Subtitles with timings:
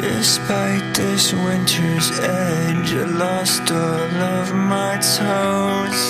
[0.00, 6.02] Despite this winter's edge, I lost all of my toes.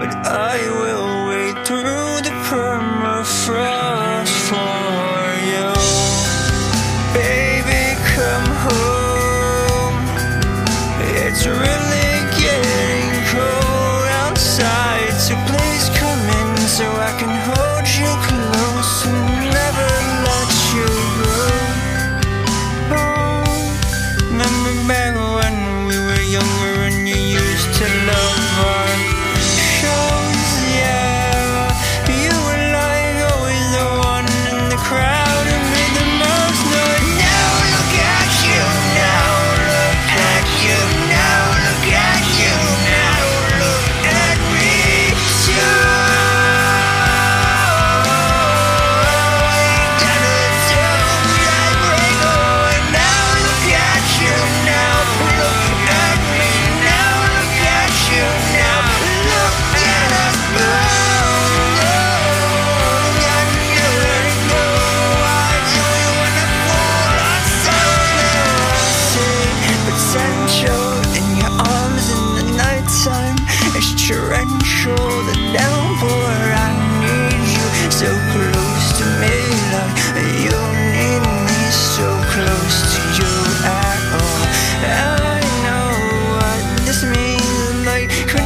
[0.00, 1.01] But I will
[88.08, 88.41] way.